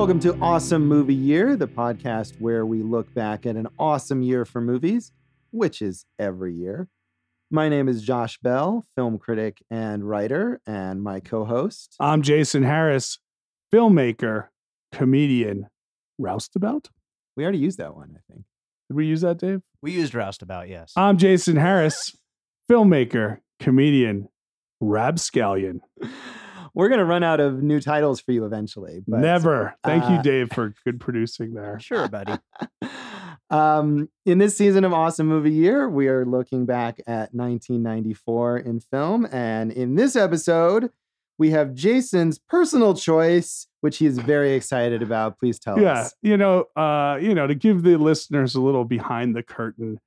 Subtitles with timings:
[0.00, 4.46] Welcome to Awesome Movie Year, the podcast where we look back at an awesome year
[4.46, 5.12] for movies,
[5.50, 6.88] which is every year.
[7.50, 11.96] My name is Josh Bell, film critic and writer, and my co host.
[12.00, 13.18] I'm Jason Harris,
[13.70, 14.48] filmmaker,
[14.90, 15.66] comedian,
[16.18, 16.88] roustabout.
[17.36, 18.46] We already used that one, I think.
[18.88, 19.60] Did we use that, Dave?
[19.82, 20.94] We used roustabout, yes.
[20.96, 22.16] I'm Jason Harris,
[22.70, 24.30] filmmaker, comedian,
[24.80, 25.82] rapscallion.
[26.74, 29.02] We're going to run out of new titles for you eventually.
[29.06, 29.74] But, Never.
[29.84, 31.78] Thank uh, you, Dave, for good producing there.
[31.80, 32.34] sure, buddy.
[33.50, 38.80] um, in this season of Awesome Movie Year, we are looking back at 1994 in
[38.80, 39.26] film.
[39.30, 40.90] And in this episode,
[41.38, 45.38] we have Jason's personal choice, which he is very excited about.
[45.38, 46.14] Please tell Yeah, us.
[46.22, 49.98] Yeah, you know, uh, you know, to give the listeners a little behind the curtain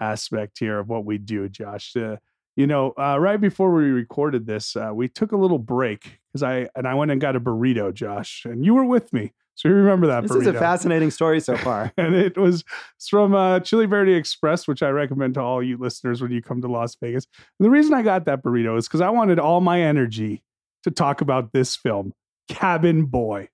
[0.00, 1.94] aspect here of what we do, Josh.
[1.94, 2.16] Uh,
[2.56, 6.42] you know, uh, right before we recorded this, uh, we took a little break because
[6.42, 9.68] I and I went and got a burrito, Josh, and you were with me, so
[9.68, 10.40] you remember that This burrito.
[10.40, 11.92] is a fascinating story so far.
[11.98, 12.64] and it was
[12.96, 16.40] it's from uh, Chili Verde Express, which I recommend to all you listeners when you
[16.40, 17.26] come to Las Vegas.
[17.58, 20.42] And the reason I got that burrito is because I wanted all my energy
[20.84, 22.14] to talk about this film,
[22.48, 23.48] Cabin Boy.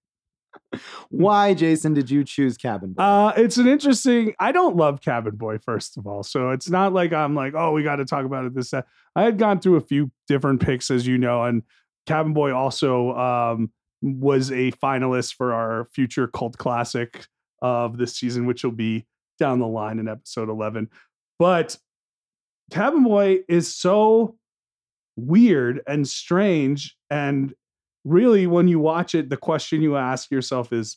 [1.11, 3.03] Why, Jason, did you choose Cabin Boy?
[3.03, 4.35] Uh, it's an interesting.
[4.39, 7.73] I don't love Cabin Boy, first of all, so it's not like I'm like, oh,
[7.73, 8.55] we got to talk about it.
[8.55, 8.75] This.
[8.75, 8.83] I
[9.23, 11.63] had gone through a few different picks, as you know, and
[12.07, 17.27] Cabin Boy also um, was a finalist for our future cult classic
[17.63, 19.07] of this season, which will be
[19.39, 20.89] down the line in episode 11.
[21.39, 21.77] But
[22.71, 24.37] Cabin Boy is so
[25.17, 26.97] weird and strange.
[27.11, 27.55] And
[28.07, 30.97] really, when you watch it, the question you ask yourself is,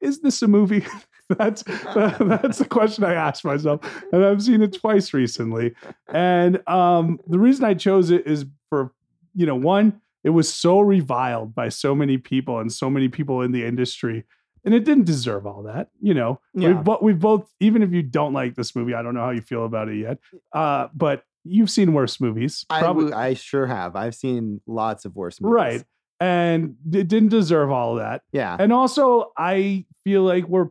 [0.00, 0.84] is this a movie?
[1.30, 3.80] that's that's the question I asked myself,
[4.12, 5.74] and I've seen it twice recently.
[6.12, 8.92] And um, the reason I chose it is for
[9.34, 13.40] you know one, it was so reviled by so many people and so many people
[13.40, 14.24] in the industry,
[14.64, 15.88] and it didn't deserve all that.
[16.02, 16.68] You know, Yeah.
[16.74, 19.30] we've, bo- we've both, even if you don't like this movie, I don't know how
[19.30, 20.18] you feel about it yet,
[20.52, 23.96] uh, but you've seen worse movies, I, w- I sure have.
[23.96, 25.54] I've seen lots of worse movies.
[25.54, 25.84] right?
[26.24, 28.22] And it didn't deserve all of that.
[28.32, 28.56] Yeah.
[28.58, 30.68] And also, I feel like we're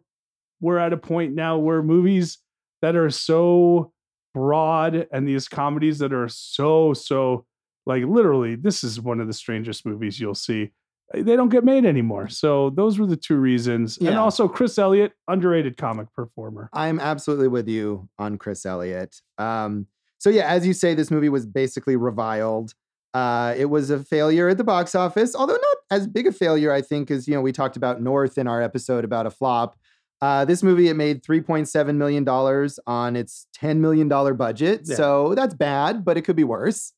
[0.62, 2.38] we're at a point now where movies
[2.81, 3.92] that are so
[4.34, 7.46] broad and these comedies that are so so
[7.86, 10.72] like literally this is one of the strangest movies you'll see
[11.13, 14.09] eh, they don't get made anymore so those were the two reasons yeah.
[14.09, 19.22] and also chris elliott underrated comic performer I'm absolutely with you on Chris Elliott.
[19.38, 19.88] Um,
[20.19, 22.74] so yeah, as you say, this movie was basically reviled.
[23.13, 26.72] Uh, it was a failure at the box office, although not as big a failure,
[26.72, 29.78] I think, as you know we talked about North in our episode about a flop.
[30.22, 34.96] Uh, this movie it made 3.7 million dollars on its 10 million dollar budget, Yeah.
[34.96, 36.94] so that's bad, but it could be worse.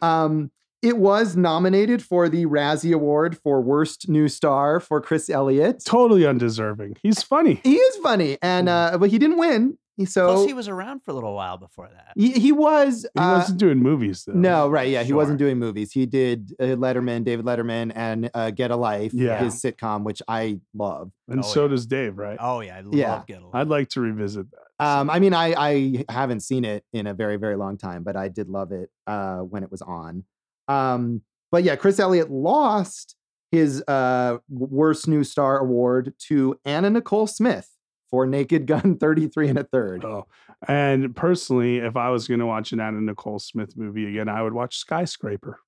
[0.00, 0.50] Um,
[0.82, 5.82] it was nominated for the Razzie Award for Worst New Star for Chris Elliott.
[5.84, 9.78] totally undeserving he's funny He is funny, and uh, but he didn't win.
[9.96, 12.12] He- So Plus, he was around for a little while before that.
[12.16, 13.06] he, he was.
[13.14, 14.88] he uh, wasn't doing movies though no, right?
[14.88, 15.92] Yeah, he wasn't doing movies.
[15.92, 19.38] He did uh, Letterman, David Letterman, and uh, Get a Life, Yeah.
[19.44, 21.12] his sitcom, which I love.
[21.28, 21.68] and Oh, so yeah.
[21.68, 23.12] does dave right Oh yeah, I Yeah.
[23.12, 23.50] love Get Along.
[23.54, 27.14] i'd like to revisit that Um, I mean, I I haven't seen it in a
[27.14, 30.24] very very long time, but I did love it uh, when it was on.
[30.68, 33.14] Um, but yeah, Chris Elliott lost
[33.50, 37.68] his uh, worst new star award to Anna Nicole Smith
[38.12, 40.04] for Naked Gun 33 and a third.
[40.04, 40.28] Oh,
[40.68, 44.42] and personally, if I was going to watch an Anna Nicole Smith movie again, I
[44.42, 45.58] would watch Skyscraper.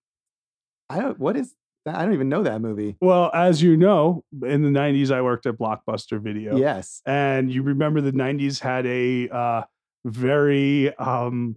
[0.88, 1.18] I don't.
[1.18, 1.54] What is
[1.86, 1.96] that?
[1.96, 2.96] I don't even know that movie.
[3.00, 6.56] Well, as you know, in the '90s, I worked at Blockbuster Video.
[6.56, 7.02] Yes.
[7.06, 9.62] and you remember the '90s had a uh,
[10.04, 11.56] very um,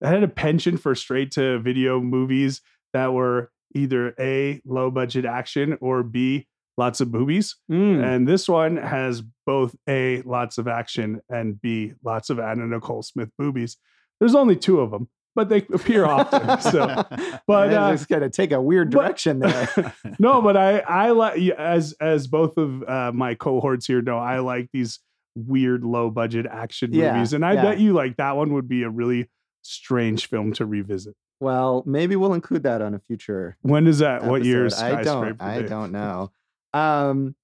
[0.00, 2.62] it had a penchant for straight to video movies
[2.92, 6.46] that were either a low budget action or b
[6.78, 7.56] lots of boobies.
[7.70, 8.02] Mm.
[8.02, 13.02] And this one has both A, lots of action, and B, lots of Anna Nicole
[13.02, 13.76] Smith boobies.
[14.20, 16.60] There's only two of them, but they appear often.
[16.60, 16.86] So,
[17.46, 19.92] but uh, it's going to take a weird but- direction there.
[20.18, 24.38] no, but I, I like, as, as both of uh, my cohorts here know, I
[24.38, 25.00] like these
[25.34, 27.32] weird low budget action Yeah, movies.
[27.32, 27.62] And I yeah.
[27.62, 29.28] bet you like that one would be a really
[29.62, 31.14] strange film to revisit.
[31.40, 34.24] well, maybe we'll include that on a future When is that?
[34.24, 34.84] What year episode.
[34.84, 35.42] I don't.
[35.42, 36.30] I don't know.
[36.74, 37.34] Um,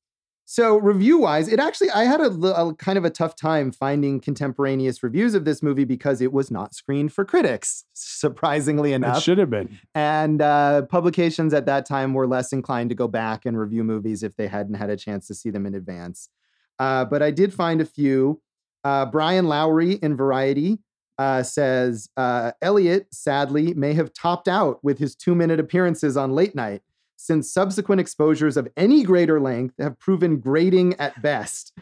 [0.46, 4.20] so review wise, it actually I had a, a kind of a tough time finding
[4.20, 9.18] contemporaneous reviews of this movie because it was not screened for critics, surprisingly enough.
[9.18, 9.78] It should have been.
[9.94, 14.22] And uh, publications at that time were less inclined to go back and review movies
[14.22, 16.28] if they hadn't had a chance to see them in advance.
[16.78, 18.42] Uh, but I did find a few.
[18.82, 20.78] Uh, Brian Lowry in Variety
[21.18, 26.32] uh, says uh, Elliott, sadly, may have topped out with his two minute appearances on
[26.32, 26.82] late night.
[27.24, 31.72] Since subsequent exposures of any greater length have proven grating at best.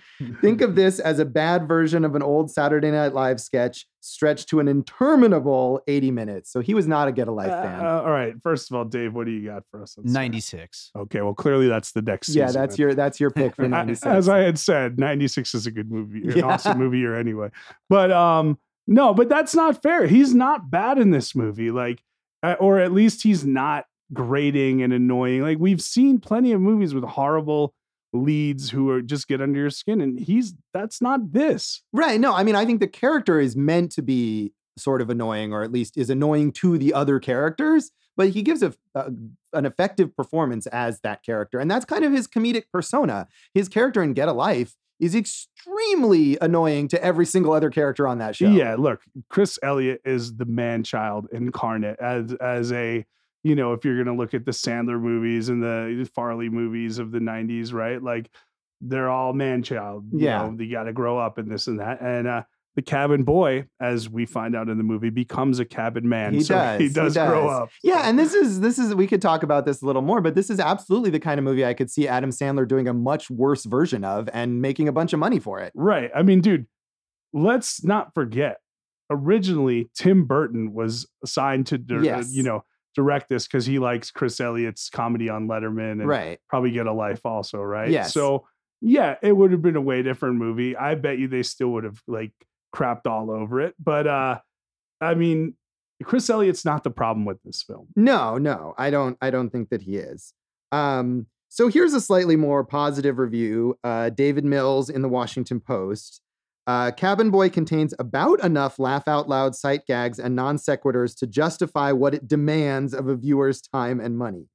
[0.40, 4.48] Think of this as a bad version of an old Saturday Night Live sketch stretched
[4.50, 6.50] to an interminable 80 minutes.
[6.52, 7.84] So he was not a Get a Life Uh, fan.
[7.84, 8.34] all right.
[8.42, 9.96] First of all, Dave, what do you got for us?
[9.98, 10.90] on 96.
[10.96, 11.20] Okay.
[11.22, 12.60] Well, clearly that's the next yeah, season.
[12.60, 14.06] that's your that's your pick for I- 96.
[14.06, 16.44] As I had said, 96 is a good movie, an Yeah.
[16.44, 17.50] awesome movie year anyway.
[17.88, 20.06] But um, no, but that's not fair.
[20.06, 21.70] He's not bad in this movie.
[21.72, 22.00] Like,
[22.44, 25.42] uh, or at least he's not grating and annoying.
[25.42, 27.74] Like we've seen plenty of movies with horrible
[28.12, 31.82] leads who are just get under your skin, and he's that's not this.
[31.92, 32.20] Right.
[32.20, 35.62] No, I mean, I think the character is meant to be sort of annoying, or
[35.62, 37.90] at least is annoying to the other characters.
[38.16, 39.10] But he gives a, a
[39.54, 43.28] an effective performance as that character, and that's kind of his comedic persona.
[43.54, 48.18] His character in Get a Life is extremely annoying to every single other character on
[48.18, 48.48] that show.
[48.48, 49.00] Yeah, look,
[49.30, 53.06] Chris Elliott is the man child incarnate as as a
[53.42, 57.10] you know, if you're gonna look at the Sandler movies and the Farley movies of
[57.12, 58.02] the '90s, right?
[58.02, 58.30] Like
[58.80, 60.06] they're all man child.
[60.12, 60.48] You Yeah.
[60.48, 62.00] know, you got to grow up and this and that.
[62.00, 62.42] And uh,
[62.74, 66.34] the cabin boy, as we find out in the movie, becomes a cabin man.
[66.34, 66.80] He so does.
[66.80, 67.70] He he does grow up.
[67.84, 70.34] Yeah, and this is this is we could talk about this a little more, but
[70.34, 73.30] this is absolutely the kind of movie I could see Adam Sandler doing a much
[73.30, 75.72] worse version of and making a bunch of money for it.
[75.76, 76.10] Right.
[76.14, 76.66] I mean, dude,
[77.32, 78.58] let's not forget.
[79.10, 82.32] Originally, Tim Burton was assigned to, uh, Yes.
[82.32, 86.38] you know, direct this because he likes Chris Elliott's comedy on Letterman and Right.
[86.48, 87.90] probably Get a Life also, right?
[87.90, 88.12] Yes.
[88.12, 88.46] So
[88.80, 90.76] yeah, it would have been a way different movie.
[90.76, 92.32] I bet you they still would have like
[92.74, 93.74] crapped all over it.
[93.78, 94.38] But uh
[95.00, 95.54] I mean,
[96.04, 97.88] Chris Elliott's not the problem with this film.
[97.96, 99.16] No, no, I don't.
[99.20, 100.32] I don't think that he is.
[100.72, 103.76] Um, so here's a slightly more positive review.
[103.84, 106.20] Uh, David Mills in the Washington Post.
[106.66, 111.26] Uh, Cabin Boy contains about enough laugh out loud sight gags and non sequiturs to
[111.26, 114.46] justify what it demands of a viewer's time and money.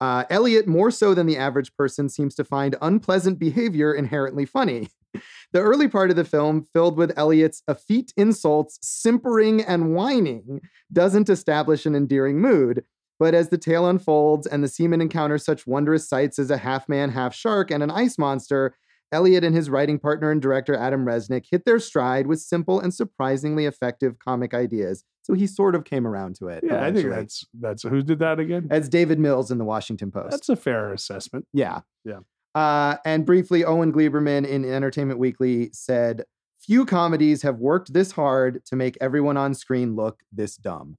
[0.00, 4.88] Uh, Elliott, more so than the average person, seems to find unpleasant behavior inherently funny.
[5.54, 10.60] The early part of the film, filled with Elliott's effete insults, simpering, and whining,
[10.92, 12.84] doesn't establish an endearing mood.
[13.18, 16.86] But as the tale unfolds and the seaman encounters such wondrous sights as a half
[16.86, 18.74] man, half shark and an ice monster,
[19.12, 22.92] Elliott and his writing partner and director Adam Resnick hit their stride with simple and
[22.92, 25.04] surprisingly effective comic ideas.
[25.22, 26.64] So he sort of came around to it.
[26.66, 28.68] Yeah, I think that's that's who did that again?
[28.70, 30.30] As David Mills in the Washington Post.
[30.30, 31.46] That's a fair assessment.
[31.52, 31.80] Yeah.
[32.04, 32.20] Yeah.
[32.54, 36.24] Uh, and briefly, Owen Gleiberman in Entertainment Weekly said,
[36.58, 40.96] Few comedies have worked this hard to make everyone on screen look this dumb.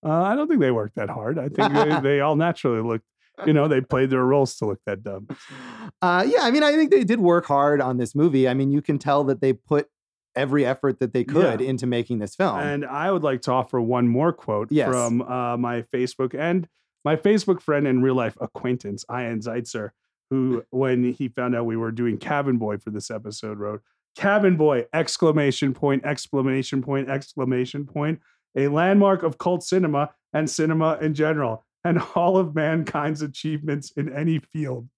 [0.00, 1.38] Uh, I don't think they worked that hard.
[1.38, 3.04] I think they, they all naturally looked,
[3.46, 5.28] you know, they played their roles to look that dumb.
[6.02, 8.48] uh, yeah, I mean, I think they did work hard on this movie.
[8.48, 9.88] I mean, you can tell that they put
[10.36, 11.66] every effort that they could Yeah.
[11.68, 12.58] into making this film.
[12.58, 14.88] And I would like to offer one more quote Yes.
[14.88, 16.68] from uh, my Facebook and
[17.04, 19.90] my Facebook friend and real life acquaintance, Ian Zeitzer,
[20.30, 23.82] who, when he found out we were doing Cabin Boy for this episode, wrote,
[24.14, 28.20] Cabin Boy, exclamation point, exclamation point, exclamation point,
[28.56, 34.12] a landmark of cult cinema and cinema in general, and all of mankind's achievements in
[34.12, 34.88] any field.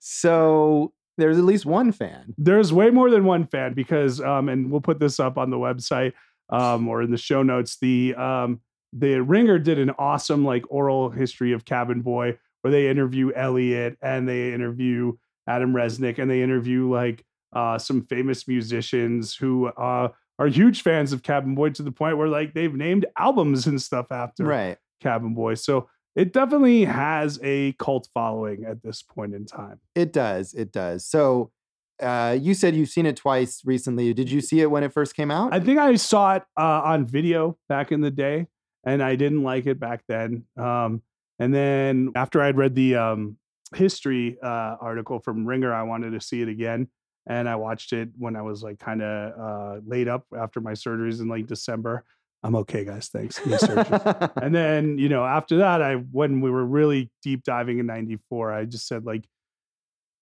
[0.00, 2.34] so there's at least one fan.
[2.38, 5.56] there's way more than one fan because um and we'll put this up on the
[5.56, 6.12] website
[6.50, 8.60] um or in the show notes the um
[8.92, 13.96] the ringer did an awesome like oral history of cabin boy where they interview elliott
[14.02, 15.12] and they interview
[15.46, 17.24] adam resnick and they interview like
[17.54, 22.16] uh some famous musicians who uh are huge fans of cabin boy to the point
[22.16, 24.78] where like they've named albums and stuff after Right.
[25.00, 25.88] cabin boy so
[26.18, 30.52] it definitely has a cult following at this point in time It does.
[30.52, 31.06] It does.
[31.06, 31.52] So
[32.02, 34.12] uh, you said you've seen it twice recently.
[34.12, 35.54] Did you see it when it first came out?
[35.54, 38.46] I think I saw it uh, on video back in the day,
[38.84, 40.44] and I didn't like it back then.
[40.56, 41.02] Um,
[41.38, 43.36] and then after I'd read the um,
[43.74, 46.88] history uh, article from Ringer, I wanted to see it again,
[47.26, 50.72] and I watched it when I was like kind of uh, laid up after my
[50.72, 52.04] surgeries in like December.
[52.42, 53.08] I'm okay, guys.
[53.08, 53.40] Thanks.
[54.36, 58.52] And then you know after that, I when we were really deep diving in '94,
[58.52, 59.26] I just said like,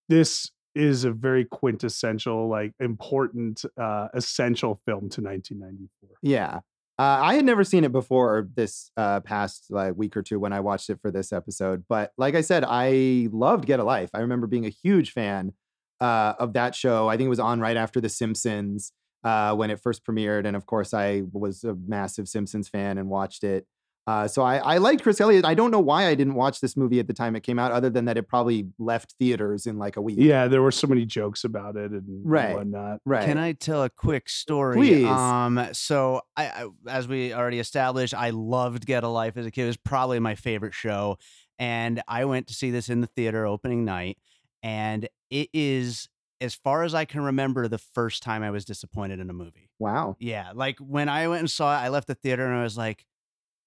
[0.08, 6.10] this is a very quintessential, like important, uh, essential film to 1994.
[6.22, 6.60] Yeah.
[6.98, 10.52] Uh, I had never seen it before this uh, past like week or two when
[10.52, 11.84] I watched it for this episode.
[11.88, 14.10] But like I said, I loved Get a Life.
[14.14, 15.52] I remember being a huge fan
[16.00, 17.08] uh, of that show.
[17.08, 18.92] I think it was on right after The Simpsons
[19.28, 20.44] uh, when it first premiered.
[20.46, 23.62] And of course, I was a massive Simpsons fan and watched it
[24.08, 25.44] Uh, so I, I liked Chris Elliott.
[25.44, 27.72] I don't know why I didn't watch this movie at the time it came out,
[27.72, 30.18] other than that it probably left theaters in like a week.
[30.20, 32.54] Yeah, there were so many jokes about it and Right.
[32.54, 33.00] whatnot.
[33.04, 33.24] Right.
[33.28, 34.76] Can I tell a quick story?
[34.76, 35.04] Please.
[35.06, 36.66] Um, so I, I,
[36.98, 39.64] as we already established, I loved Get a Life as a kid.
[39.64, 41.18] It was probably my favorite show,
[41.58, 44.18] and I went to see this in the theater opening night,
[44.62, 46.08] and it is,
[46.40, 49.70] as far as I can remember, the first time I was disappointed in a movie.
[49.78, 50.16] wow.
[50.18, 52.76] Yeah, like when I went and saw it, I left the theater and I was
[52.76, 53.06] like,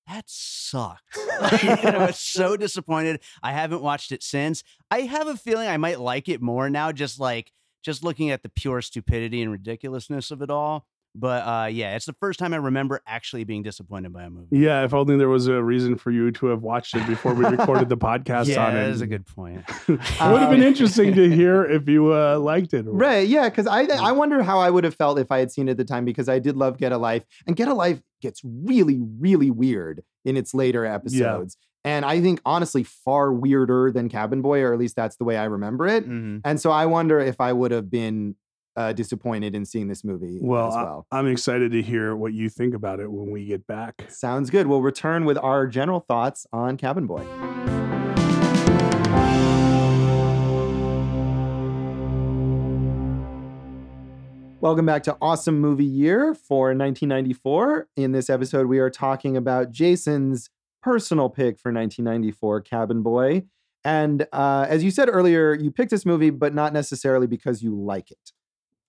[0.07, 1.17] that sucked.
[1.63, 3.21] and I was so disappointed.
[3.43, 4.63] I haven't watched it since.
[4.89, 7.51] I have a feeling I might like it more now, just like
[7.83, 10.87] just looking at the pure stupidity and ridiculousness of it all.
[11.15, 14.47] But uh, yeah, it's the first time I remember actually being disappointed by a movie.
[14.59, 17.45] Yeah, if only there was a reason for you to have watched it before we
[17.45, 18.81] recorded the podcast yeah, on it.
[18.81, 19.63] that is a good point.
[19.87, 19.99] it would
[20.41, 22.87] have been Um, interesting to hear if you uh, liked it.
[22.87, 23.27] or- Right.
[23.27, 23.49] Yeah.
[23.49, 25.77] Because I I wonder how I would have felt if I had seen it at
[25.77, 28.99] the time because I did love Get a Life, and Get a Life gets really,
[29.19, 31.57] really weird in its later episodes.
[31.85, 35.37] And I think honestly far weirder than Cabin Boy, or at least that's the way
[35.37, 36.07] I remember it.
[36.07, 36.41] Mhm.
[36.45, 38.35] And so I wonder if I would have been
[38.79, 41.05] uh, disappointed in seeing this movie Well, as I- well.
[41.11, 44.05] I'm excited to hear what you think about it when we get back.
[44.09, 44.67] Sounds good.
[44.67, 47.25] We'll return with our general thoughts on Cabin Boy.
[54.61, 57.87] Welcome back to Awesome Movie Year for 1994.
[57.95, 60.49] In this episode, we are talking about Jason's
[60.83, 63.43] personal pick for 1994, Cabin Boy.
[63.85, 67.73] And uh, as you said earlier, you picked this movie, but not necessarily because you
[67.73, 68.33] like it.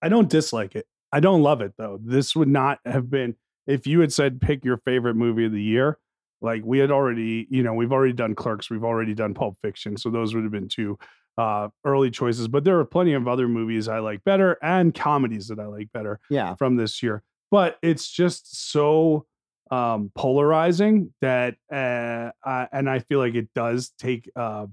[0.03, 0.87] I don't dislike it.
[1.13, 1.99] I don't love it though.
[2.03, 3.35] This would not have been
[3.67, 5.99] if you had said pick your favorite movie of the year.
[6.41, 9.97] Like we had already, you know, we've already done Clerks, we've already done Pulp Fiction,
[9.97, 10.99] so those would have been two
[11.37, 12.49] uh, early choices.
[12.49, 15.93] But there are plenty of other movies I like better and comedies that I like
[15.93, 16.55] better Yeah.
[16.55, 17.23] from this year.
[17.51, 19.27] But it's just so
[19.71, 24.67] um, polarizing that, uh, I, and I feel like it does take uh,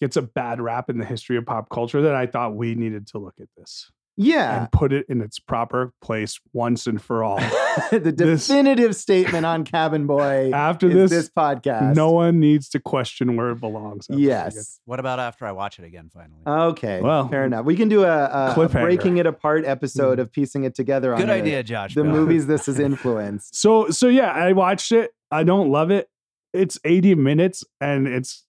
[0.00, 2.02] gets a bad rap in the history of pop culture.
[2.02, 4.60] That I thought we needed to look at this Yeah.
[4.62, 7.38] and put it in its proper place once and for all.
[7.90, 11.96] the This- definitive statement on Cabin Boy After is this, this podcast.
[11.96, 14.06] no one needs to question where it belongs.
[14.08, 14.80] after we get- Yes.
[14.84, 16.10] What about after I watch it again?
[16.14, 17.00] Finally, Okay.
[17.00, 17.64] Well, fair enough.
[17.64, 20.22] We can do a, a, a breaking it apart episode Mm.
[20.22, 21.94] of piecing it together on good the, idea, Josh.
[21.94, 22.12] the Bill.
[22.12, 23.56] movies this has influenced.
[23.56, 25.10] So so yeah, I watched it.
[25.30, 26.08] I don't love it.
[26.52, 28.44] It's 80 minutes and it's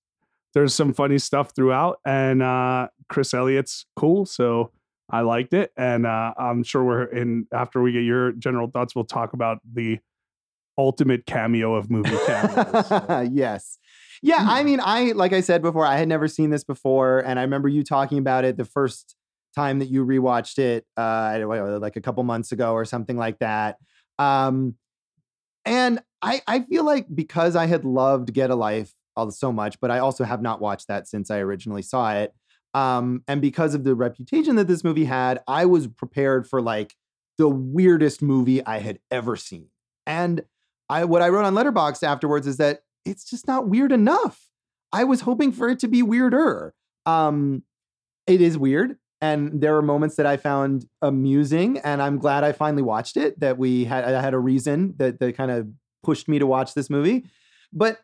[0.54, 4.72] there's some funny stuff throughout and uh Chris Elliott's cool, so
[5.10, 8.96] I liked it and uh I'm sure we're in after we get your general thoughts
[8.96, 10.00] we'll talk about the
[10.78, 13.30] ultimate cameo of movie cameos.
[13.32, 13.78] Yes.
[14.22, 17.38] Yeah, I mean, I like I said before, I had never seen this before, and
[17.38, 19.16] I remember you talking about it the first
[19.56, 21.44] time that you rewatched it, uh,
[21.80, 23.78] like a couple months ago or something like that.
[24.18, 24.76] Um,
[25.66, 29.80] and I I feel like because I had loved Get a Life all- so much,
[29.80, 32.34] but I also have not watched that since I originally saw it.
[32.75, 36.94] Um, and because of the reputation that this movie had, I was prepared for like
[37.38, 39.70] the weirdest movie I had ever seen.
[40.05, 40.44] And
[40.89, 44.50] I what I wrote on Letterboxd afterwards is that it's just not weird enough.
[44.91, 46.74] I was hoping for it to be weirder.
[47.05, 47.63] Um,
[48.27, 52.51] it is weird, and there are moments that I found amusing, and I'm glad I
[52.51, 53.39] finally watched it.
[53.39, 55.70] That we had I had a reason that that kind of
[56.03, 57.25] pushed me to watch this movie.
[57.72, 58.00] But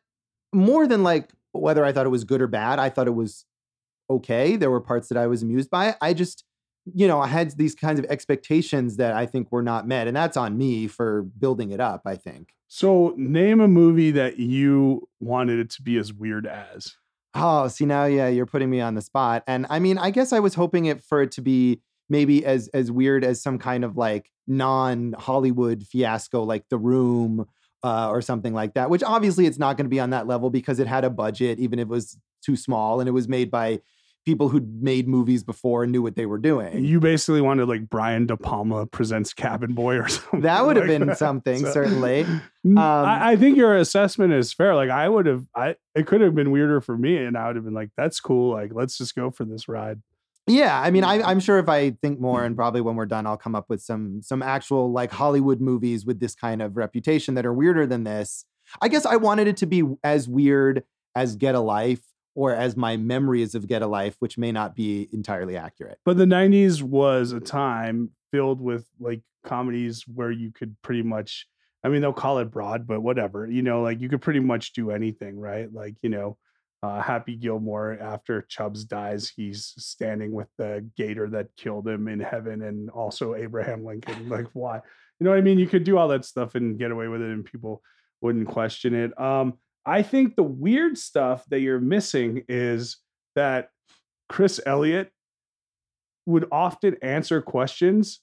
[0.54, 3.46] more than like whether I thought it was good or bad, I thought it was
[4.12, 4.56] okay.
[4.56, 5.96] There were parts that I was amused by.
[6.02, 6.44] I just
[6.86, 10.08] you know, I had these kinds of expectations that I think were not met.
[10.08, 12.54] And that's on me for building it up, I think.
[12.68, 16.96] so name a movie that you wanted it to be as weird as.
[17.34, 19.44] Oh, see now, yeah, you're putting me on the spot.
[19.48, 22.68] And I mean, I guess I was hoping it for it to be maybe as
[22.74, 27.46] as weird as some kind of like non-Hollywood fiasco like The Room
[27.84, 30.50] uh, or something like that, which obviously it's not going to be on that level
[30.50, 33.50] because it had a budget, even if it was too small, and it was made
[33.50, 33.80] by
[34.26, 36.84] people who'd made movies before and knew what they were doing.
[36.84, 40.42] You basically wanted like Brian De Palma presents Cabin Boy or something.
[40.42, 41.18] that would have like been that.
[41.18, 42.26] something, So- certainly.
[42.64, 44.76] Um, I, I think your assessment is fair.
[44.76, 47.56] Like I would have, I it could have been weirder for me, and I would
[47.56, 48.52] have been like, "That's cool.
[48.54, 50.00] Like let's just go for this ride."
[50.46, 53.26] Yeah, I mean, I, I'm sure if I think more, and probably when we're done,
[53.26, 57.34] I'll come up with some some actual like Hollywood movies with this kind of reputation
[57.34, 58.46] that are weirder than this.
[58.80, 60.84] I guess I wanted it to be as weird
[61.16, 62.02] as Get a Life
[62.36, 66.00] or as my memories of Get a Life, which may not be entirely accurate.
[66.06, 71.48] But the '90s was a time filled with like comedies where you could pretty much.
[71.84, 73.48] I mean, they'll call it broad, but whatever.
[73.48, 75.72] You know, like you could pretty much do anything, right?
[75.72, 76.38] Like you know,
[76.84, 82.20] uh, Happy Gilmore after Chubbs dies, he's standing with the gator that killed him in
[82.20, 84.30] heaven, and also Abraham Lincoln.
[84.30, 84.78] Like, why?
[85.20, 85.60] You know what I mean?
[85.60, 87.84] You could do all that stuff and get away with it, and people
[88.22, 89.20] wouldn't question it.
[89.20, 92.98] Um, I think the weird stuff that you're missing is
[93.36, 93.70] that
[94.30, 95.12] Chris Elliott
[96.26, 98.22] would often answer questions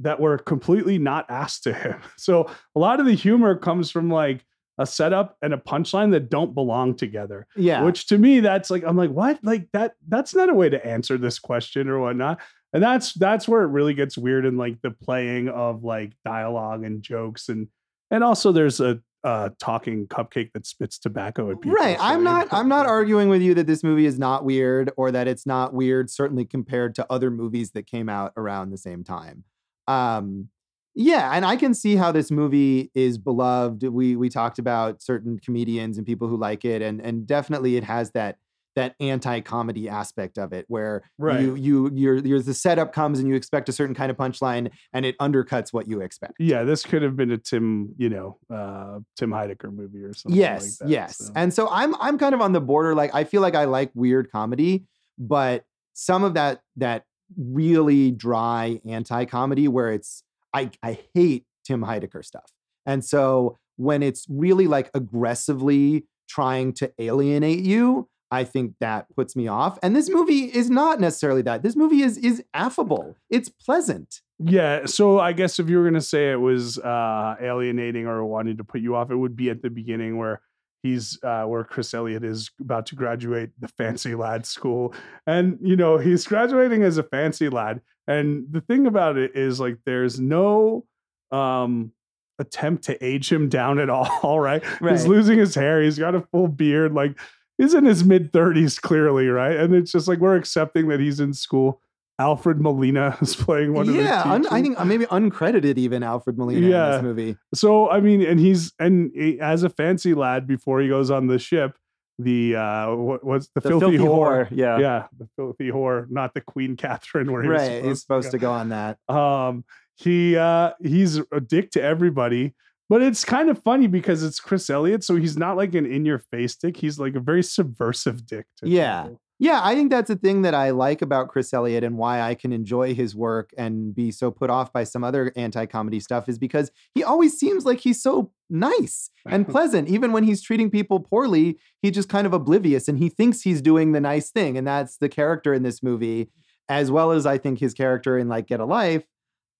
[0.00, 2.00] that were completely not asked to him.
[2.16, 4.44] So a lot of the humor comes from like
[4.78, 7.46] a setup and a punchline that don't belong together.
[7.54, 7.82] Yeah.
[7.82, 9.38] Which to me, that's like I'm like, what?
[9.42, 9.92] Like that?
[10.08, 12.40] That's not a way to answer this question or whatnot.
[12.72, 16.84] And that's that's where it really gets weird in like the playing of like dialogue
[16.84, 17.68] and jokes and
[18.10, 21.76] and also there's a uh, talking cupcake that spits tobacco at people.
[21.76, 21.98] Right.
[21.98, 25.10] so, I'm not I'm not arguing with you that this movie is not weird or
[25.10, 29.04] that it's not weird certainly compared to other movies that came out around the same
[29.04, 29.44] time.
[29.86, 30.48] Um
[30.94, 33.84] yeah, and I can see how this movie is beloved.
[33.84, 37.84] We we talked about certain comedians and people who like it and and definitely it
[37.84, 38.38] has that
[38.80, 41.40] that anti-comedy aspect of it where Right.
[41.40, 44.70] you you you're, you're the setup comes and you expect a certain kind of punchline
[44.92, 46.34] and it undercuts what you expect.
[46.38, 50.38] Yeah, this could have been a Tim, you know, uh, Tim Heidecker movie or something.
[50.40, 51.32] yes like that, yes so.
[51.36, 53.90] and so i'm i'm kind of on the border like i feel like i like
[53.94, 54.84] weird comedy
[55.18, 57.04] but some of that that
[57.38, 60.22] really dry anti-comedy where it's
[60.54, 62.50] i i hate tim heidecker stuff
[62.86, 69.34] and so when it's really like aggressively trying to alienate you i think that puts
[69.36, 73.48] me off and this movie is not necessarily that this movie is is affable it's
[73.48, 78.24] pleasant Yeah, so I guess if you were gonna say it was uh, alienating or
[78.24, 80.40] wanting to put you off, it would be at the beginning where
[80.82, 84.94] he's uh, where Chris Elliott is about to graduate the fancy lad school,
[85.26, 87.82] and you know he's graduating as a fancy lad.
[88.08, 90.86] And the thing about it is like there's no
[91.32, 91.92] um
[92.38, 94.64] attempt to age him down at all, right?
[94.80, 94.92] Right.
[94.92, 95.82] He's losing his hair.
[95.82, 96.94] He's got a full beard.
[96.94, 97.18] Like
[97.60, 99.56] he's in his mid 30s clearly, right?
[99.56, 101.80] And it's just like we're accepting that he's in school.
[102.18, 106.02] Alfred Molina is playing one of the yeah un- i think uh, maybe uncredited even
[106.02, 106.90] alfred molina in Yeah.
[106.90, 110.88] this movie So I mean, and he's and he- as a fancy lad before he
[110.88, 111.78] goes on the ship,
[112.18, 114.46] the uh, what, what's the, filthy, whore?
[114.50, 118.38] yeah Yeah, the filthy whore, not the Queen Catherine, where he right he's supposed to
[118.38, 119.64] go on that Um,
[119.96, 122.54] he uh, he's a dick to everybody,
[122.90, 126.04] but it's kind of funny because it's Chris Elliott, so he's not like an in
[126.04, 126.76] your face dick.
[126.76, 128.46] He's like a very subversive dick.
[128.58, 129.02] To Yeah.
[129.04, 129.20] people.
[129.42, 132.34] yeah i think that's the thing that i like about chris elliott and why i
[132.34, 136.38] can enjoy his work and be so put off by some other anti-comedy stuff is
[136.38, 141.00] because he always seems like he's so nice and pleasant even when he's treating people
[141.00, 144.66] poorly he's just kind of oblivious and he thinks he's doing the nice thing and
[144.66, 146.28] that's the character in this movie
[146.68, 149.04] as well as i think his character in like get a life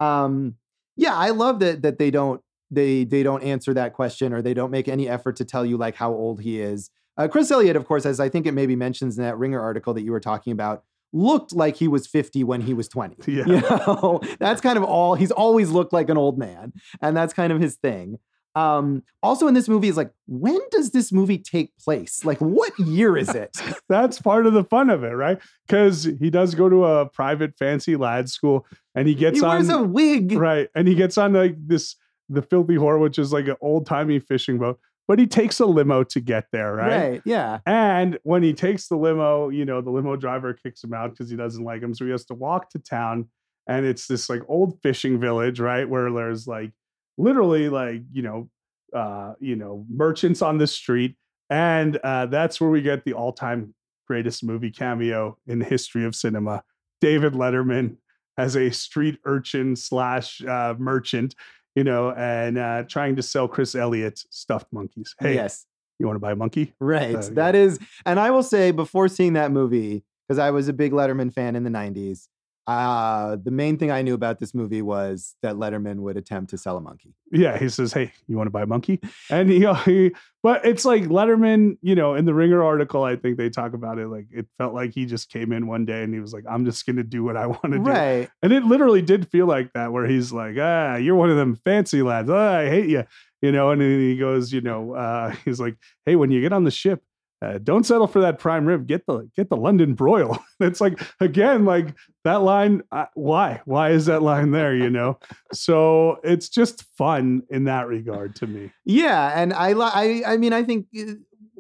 [0.01, 0.57] um
[0.97, 4.54] yeah i love that that they don't they they don't answer that question or they
[4.54, 6.90] don't make any effort to tell you like how old he is.
[7.16, 9.92] Uh, chris elliott of course as i think it maybe mentions in that ringer article
[9.92, 13.44] that you were talking about looked like he was 50 when he was 20 Yeah.
[13.46, 14.20] you know?
[14.38, 17.61] That's kind of all he's always looked like an old man and that's kind of
[17.61, 18.18] his thing.
[18.54, 22.24] Um also in this movie is like when does this movie take place?
[22.24, 23.56] Like what year is it?
[23.88, 25.38] That's part of the fun of it, right?
[25.66, 29.56] Because he does go to a private fancy lad school, and he gets on- he
[29.56, 30.33] on wears a wig.
[30.33, 31.94] Right, and he gets on like this
[32.31, 35.66] the filthy whore, which is like an old timey fishing boat, but he takes a
[35.66, 36.88] limo to get there, right?
[37.25, 41.11] yeah And when he takes the limo, you know, the limo driver kicks him out
[41.11, 41.95] because he doesn't like him.
[41.95, 43.29] So he has to walk to town.
[43.66, 45.88] And it's this like old fishing village, right?
[45.88, 46.73] Where there's like
[47.19, 48.51] literally like, you know,
[48.95, 51.16] uh, you know, merchants on the street.
[51.51, 53.75] And uh, that's where we get the all-time
[54.07, 56.62] greatest movie cameo in the history of cinema.
[57.01, 57.97] David Letterman
[58.38, 61.35] as a street urchin slash uh, merchant,
[61.74, 65.14] you know, and uh, trying to sell Chris Elliott stuffed monkeys.
[65.18, 65.66] Hey, yes
[66.00, 66.72] you want to buy a monkey?
[66.80, 67.14] Right.
[67.14, 67.28] Uh, yeah.
[67.35, 70.92] That is, and I will say before seeing that movie, because I was a big
[70.92, 72.26] Letterman fan in the 90s,
[72.66, 76.59] uh, the main thing I knew about this movie was that Letterman would attempt to
[76.59, 77.14] sell a monkey.
[77.33, 80.85] Yeah, he says, "Hey, you want to buy a monkey?" And he, he, but it's
[80.85, 84.07] like Letterman, you know, in the Ringer article, I think they talk about it.
[84.09, 86.64] Like it felt like he just came in one day and he was like, "I'm
[86.64, 88.29] just gonna do what I want to do," Right.
[88.42, 91.57] and it literally did feel like that, where he's like, "Ah, you're one of them
[91.57, 92.31] fancy lads.
[92.31, 93.05] Ah, I hate you,"
[93.42, 96.53] you know, and then he goes, you know, uh, he's like, "Hey, when you get
[96.53, 97.03] on the ship."
[97.42, 98.87] Uh, don't settle for that prime rib.
[98.87, 100.38] Get the get the London broil.
[100.61, 102.83] it's like again, like that line.
[102.92, 103.62] Uh, why?
[103.64, 104.74] Why is that line there?
[104.74, 105.18] You know.
[105.53, 108.70] So it's just fun in that regard to me.
[108.85, 110.87] Yeah, and I, I, I mean, I think.
[110.98, 111.12] uh,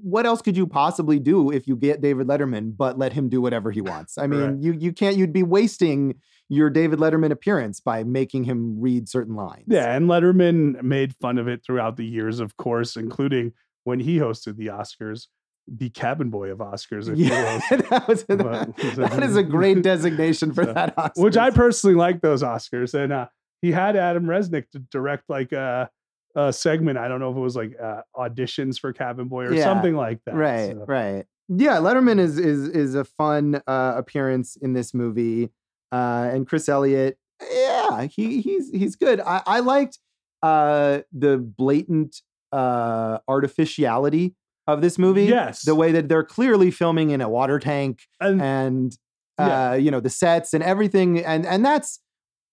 [0.02, 3.40] What else could you possibly do if you get David Letterman, but let him do
[3.42, 4.16] whatever he wants?
[4.16, 4.58] I mean, Right.
[4.58, 5.16] you you can't.
[5.16, 6.14] You'd be wasting
[6.48, 9.64] your David Letterman appearance by making him read certain lines.
[9.68, 13.52] Yeah, and Letterman made fun of it throughout the years, of course, including
[13.84, 15.26] when he hosted the Oscars,
[15.72, 20.52] the cabin boy of Oscars, if Yeah, that, was, But- that is a great designation
[20.52, 21.22] for So- that Oscars.
[21.22, 22.92] Which I personally like those Oscars.
[22.94, 23.28] And uh,
[23.62, 25.88] he had Adam Resnick to direct like a
[26.36, 26.98] uh, segment.
[26.98, 29.94] I don't know if it was like uh, auditions for Cabin Boy or Yeah, something
[29.94, 30.34] like that.
[30.34, 35.50] right So, right yeah letterman is is is a fun uh appearance in this movie
[35.90, 37.18] uh and chris elliott
[37.52, 39.98] yeah he he's he's good i i liked
[40.44, 44.36] uh the blatant uh artificiality
[44.72, 45.62] of this movie Yes.
[45.64, 48.92] the way that they're clearly filming in a water tank And and
[49.38, 49.74] uh Yeah.
[49.74, 52.00] you know the sets and everything and and that's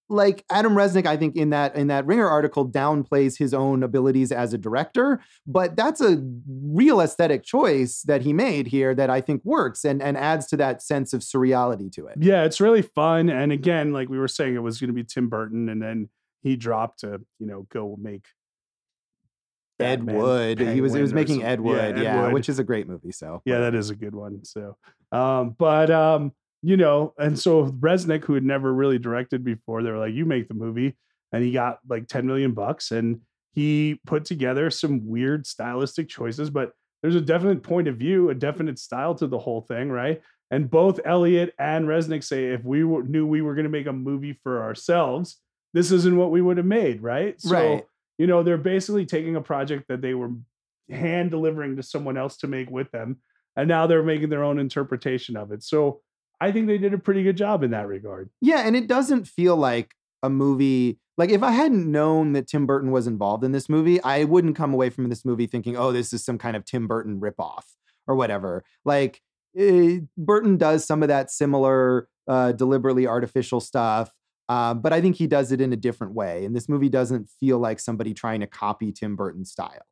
[0.10, 4.32] like Adam Resnick, I think in that in that Ringer article downplays his own abilities
[4.32, 9.20] as a director, but that's a real aesthetic choice that he made here that I
[9.20, 12.16] think works and and adds to that sense of surreality to it.
[12.22, 13.30] yeah, it's really fun.
[13.30, 16.08] And again, like we were saying, it was going to be Tim Burton, and then
[16.42, 18.28] he dropped to you know go make
[19.80, 21.44] Ed Batman Wood, he was he was making.
[21.44, 22.34] Ed Wood, Ed yeah, Wood.
[22.34, 23.12] which is a great movie.
[23.12, 24.44] So Yeah, that is a good one.
[24.44, 24.78] So,
[25.12, 29.92] um, but um, you know, and so Resnick, who had never really directed before, they
[29.92, 30.98] were like, "You make the movie,"
[31.32, 33.22] and he got like ten million bucks, and
[33.54, 38.36] he put together some weird stylistic choices, but there's a definite point of view, a
[38.36, 40.22] definite style to the whole thing, right?
[40.52, 43.88] And both Elliott and Resnick say, if we were, knew we were going to make
[43.88, 45.42] a movie for ourselves,
[45.74, 47.40] this isn't what we would have made, right?
[47.42, 47.86] So, Right.
[48.18, 50.32] You know, they're basically taking a project that they were
[50.90, 53.18] hand delivering to someone else to make with them
[53.58, 55.64] and now they're making their own interpretation of it.
[55.64, 56.02] So
[56.40, 58.30] I think they did a pretty good job in that regard.
[58.40, 61.00] Yeah, and it doesn't feel like a movie.
[61.18, 64.56] Like if I hadn't known that Tim Burton was involved in this movie, I wouldn't
[64.56, 67.64] come away from this movie thinking, "Oh, this is some kind of Tim Burton ripoff
[68.06, 69.22] or whatever." Like
[69.58, 74.12] eh, Burton does some of that similar, uh, deliberately artificial stuff,
[74.50, 76.46] uh, but I think he does it in a different way.
[76.46, 79.86] And this movie doesn't feel like somebody trying to copy Tim Burton's style.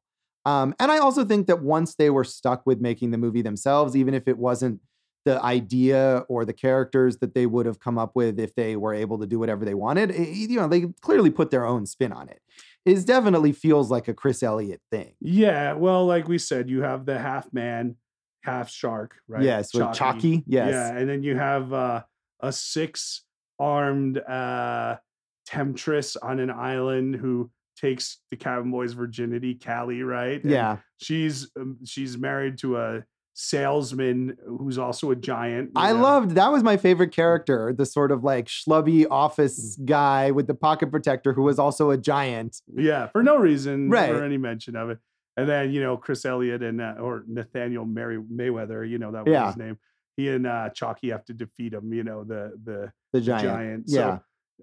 [0.46, 3.96] Um, and I also think that once they were stuck with making the movie themselves,
[3.96, 4.80] even if it wasn't
[5.26, 8.94] the idea or the characters that they would have come up with if they were
[8.94, 10.12] able to do whatever they wanted.
[10.12, 12.42] eh, You know, they clearly put their own spin on it.
[12.86, 15.16] It definitely feels like a Chris Elliott thing.
[15.20, 17.96] Yeah, well, like we said, you have the half man,
[18.44, 19.42] half shark, right?
[19.42, 20.44] Yes, with Chocki.
[20.46, 20.70] Yes.
[20.70, 22.04] Yeah, and then you have uh,
[22.40, 23.24] a six
[23.60, 24.98] armed uh,
[25.46, 30.42] temptress on an island who takes the cabin boy's virginity, Kali, right?
[30.42, 30.78] And Yeah.
[30.98, 35.72] she's um, she's married to a salesman who's also a giant.
[35.76, 36.02] I know?
[36.02, 39.86] loved that was my favorite character, the sort of like schlubby office Mm.
[39.86, 42.62] guy with the pocket protector who was also a giant.
[42.74, 44.10] Yeah, for no reason Right.
[44.10, 45.00] or any mention of it.
[45.38, 49.26] And then you know Chris Elliott and uh, or Nathaniel Mary Mayweather, you know that
[49.26, 49.48] was Yeah.
[49.48, 49.78] his name.
[50.18, 51.92] He and uh, Chocki have to defeat him.
[51.94, 53.44] You know the the, The giant.
[53.44, 53.84] giant.
[53.88, 54.20] Yeah.
[54.20, 54.22] So,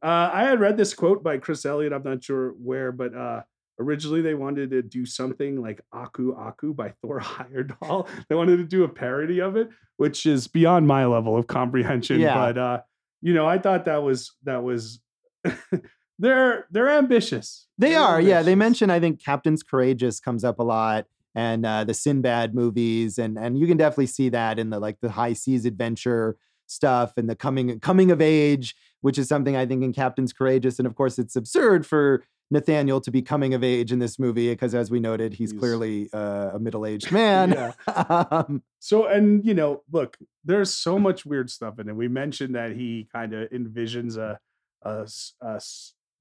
[0.09, 1.93] uh, I had read this quote by Chris Elliott.
[1.93, 3.43] I'm not sure where, but uh,
[3.79, 8.09] originally they wanted to do something like Aku Aku by Thor Heyerdahl.
[8.29, 12.21] they wanted to do a parody of it, which is beyond my level of comprehension.
[12.21, 12.35] Yeah.
[12.35, 12.81] But uh,
[13.21, 15.01] you know, I thought that was that was
[16.19, 17.67] they're they're ambitious.
[17.79, 18.43] They They're are, yeah.
[18.43, 18.59] They ambitious.
[18.59, 23.39] mention I think Captain's Courageous comes up a lot, and uh, the Sinbad movies, and
[23.39, 27.29] and you can definitely see that in the like the high seas adventure stuff and
[27.29, 30.95] the coming coming of age, which is something I think in Captains Courageous, and of
[30.95, 34.91] course it's absurd for Nathaniel to be coming of age in this movie because, as
[34.91, 37.73] we noted, he's, He's- clearly uh, a middle aged man.
[37.87, 41.97] Um, So, and you know, look, there's so much weird stuff in it.
[41.97, 44.39] We mentioned that he kind of envisions a,
[44.83, 45.09] a,
[45.41, 45.61] a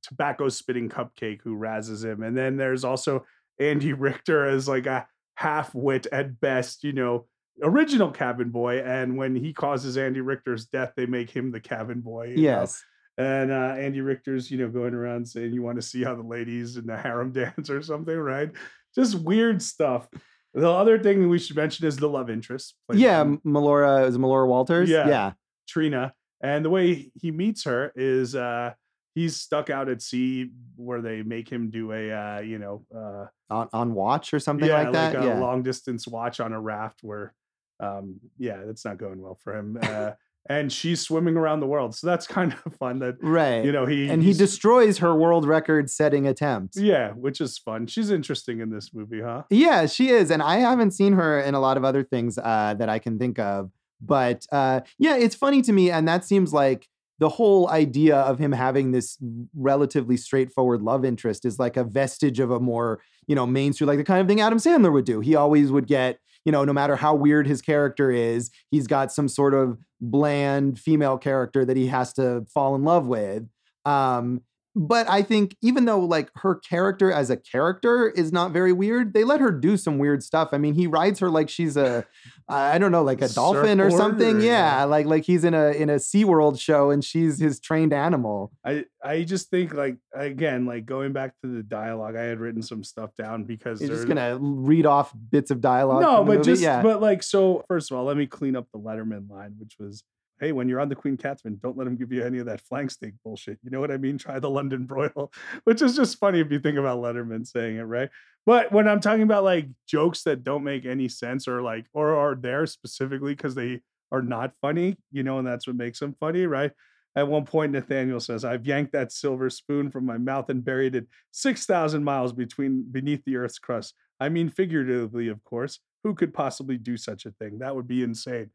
[0.03, 2.23] tobacco spitting cupcake who razzes him.
[2.23, 3.25] And then there's also
[3.61, 7.27] Andy Richter as like a half wit at best, you know,
[7.61, 8.81] original cabin boy.
[8.81, 12.29] And when he causes Andy Richter's death, they make him the cabin boy.
[12.29, 12.41] you know?
[12.41, 12.83] yes.
[13.17, 16.23] And uh, Andy Richter's, you know, going around saying you want to see how the
[16.23, 18.51] ladies in the harem dance or something, right?
[18.95, 20.07] Just weird stuff.
[20.53, 22.75] The other thing we should mention is the love interest.
[22.87, 24.89] by Yeah, Melora is Melora Walters.
[24.89, 25.07] Yeah.
[25.07, 25.31] yeah,
[25.67, 26.13] Trina.
[26.41, 28.73] And the way he meets her is uh
[29.13, 33.25] he's stuck out at sea where they make him do a uh, you know, uh
[33.49, 35.15] on, on watch or something yeah, like that.
[35.15, 37.33] a yeah, long distance watch on a raft where
[37.79, 39.77] um yeah, that's not going well for him.
[39.83, 40.11] Uh
[40.49, 41.95] and she's swimming around the world.
[41.95, 43.63] So that's kind of fun that right.
[43.63, 46.75] you know he and he destroys her world record setting attempt.
[46.75, 47.87] Yeah, which is fun.
[47.87, 49.43] She's interesting in this movie, huh?
[49.49, 52.75] Yeah, she is, and I haven't seen her in a lot of other things uh,
[52.77, 53.71] that I can think of.
[54.01, 56.87] But uh, yeah, it's funny to me, and that seems like
[57.21, 59.17] the whole idea of him having this
[59.55, 63.97] relatively straightforward love interest is like a vestige of a more you know mainstream, like
[63.97, 65.21] the kind of thing Adam Sandler would do.
[65.21, 69.11] He always would get you know, no matter how weird his character is, he's got
[69.11, 73.47] some sort of bland female character that he has to fall in love with.
[73.85, 74.41] Um,
[74.75, 79.13] but I think even though like her character as a character is not very weird,
[79.13, 80.49] they let her do some weird stuff.
[80.53, 82.05] I mean, he rides her like she's a
[82.47, 84.37] I don't know, like a dolphin or something.
[84.37, 87.93] or- yeah, like like he's in a in a SeaWorld show and she's his trained
[87.93, 88.51] animal.
[88.65, 92.61] I I just think like again, like going back to the dialogue, I had written
[92.61, 96.01] some stuff down because You're just gonna read off bits of dialogue.
[96.01, 96.81] no, but just yeah.
[96.81, 97.63] but like so.
[97.67, 100.03] First of all, let me clean up the Letterman line, which was,
[100.41, 102.59] "Hey, when you're on the Queen Catherine, don't let him give you any of that
[102.59, 104.17] flank steak bullshit." You know what I mean?
[104.17, 105.31] Try the London broil,
[105.63, 108.09] which is just funny if you think about Letterman saying it, right?
[108.45, 112.15] But when I'm talking about like jokes that don't make any sense or like or
[112.17, 113.79] are there specifically because they
[114.11, 116.71] are not funny, you know, and that's what makes them funny, right?
[117.15, 120.95] At one point, Nathaniel says, I've yanked that silver spoon from my mouth and buried
[120.95, 123.95] it 6,000 miles between beneath the earth's crust.
[124.19, 125.79] I mean, figuratively, of course.
[126.03, 127.59] Who could possibly do such a thing?
[127.59, 128.51] That would be insane.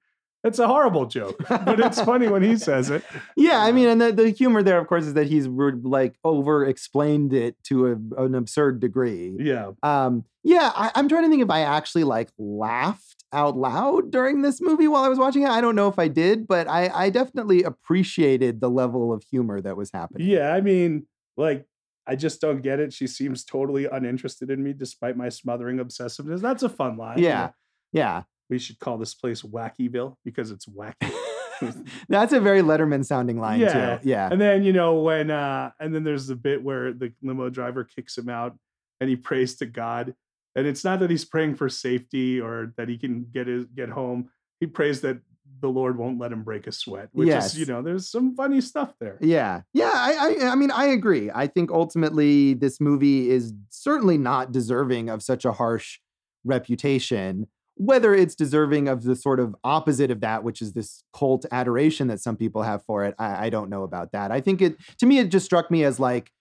[0.47, 3.05] It's a horrible joke, but it's funny when he says it.
[3.37, 6.65] Yeah, I mean, and the, the humor there, of course, is that he's like over
[6.65, 9.35] explained it to a, an absurd degree.
[9.39, 9.73] Yeah.
[9.83, 14.43] Um, yeah, I, I'm trying to think if I actually like laughed out loud during
[14.43, 15.49] this movie while I was watching it.
[15.49, 19.61] I don't know if I did, but I, I definitely appreciated the level of humor
[19.61, 20.29] that was happening.
[20.29, 20.53] Yeah.
[20.53, 21.07] I mean,
[21.37, 21.67] like,
[22.07, 22.93] I just don't get it.
[22.93, 26.41] She seems totally uninterested in me despite my smothering obsessiveness.
[26.41, 27.19] That's a fun line.
[27.19, 27.51] Yeah,
[27.93, 28.23] yeah.
[28.49, 31.13] We should call this place Wackyville because it's wacky.
[32.09, 33.99] That's a very Letterman sounding line Yeah.
[33.99, 34.09] too.
[34.09, 34.29] Yeah.
[34.31, 37.83] And then, you know, when uh and then there's the bit where the limo driver
[37.85, 38.57] kicks him out
[39.01, 40.15] and he prays to God.
[40.55, 43.89] And it's not that he's praying for safety or that he can get his get
[43.89, 44.29] home.
[44.61, 45.19] He prays that
[45.61, 47.55] the Lord won't let him break a sweat, which Yes.
[47.55, 49.17] is, you know, there's some funny stuff there.
[49.23, 49.93] Yeah, yeah.
[49.95, 51.31] I, I, I mean, I agree.
[51.35, 55.99] I think ultimately this movie is certainly not deserving of such a harsh
[56.45, 57.47] reputation.
[57.79, 62.09] Whether it's deserving of the sort of opposite of that, which is this cult adoration
[62.09, 64.33] that some people have for it, I, I don't know about that.
[64.33, 66.33] I think it, to me, it just struck me as like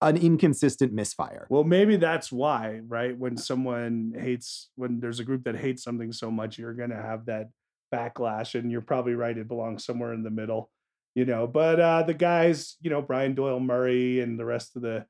[0.00, 1.48] an inconsistent misfire.
[1.50, 3.18] Well, maybe that's why, right?
[3.18, 6.96] When someone hates, when there's a group that hates something so much, you're going to
[6.96, 7.50] have that
[7.92, 8.54] backlash.
[8.54, 9.36] And you're probably right.
[9.36, 10.70] It belongs somewhere in the middle,
[11.16, 11.48] you know.
[11.48, 15.06] But uh, the guys, you know, Brian Doyle Murray and the rest of the,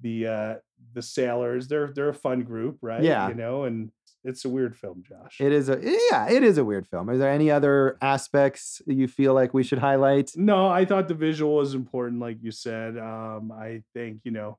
[0.00, 0.54] the, uh,
[0.92, 3.02] the sailors, they're, they're a fun group, right?
[3.02, 3.28] Yeah.
[3.28, 3.92] You know, and
[4.24, 5.40] it's a weird film, Josh.
[5.40, 7.08] It is a yeah, it is a weird film.
[7.08, 10.32] Are there any other aspects you feel like we should highlight?
[10.36, 12.98] No, I thought the visual was important, like you said.
[12.98, 14.58] Um, I think, you know,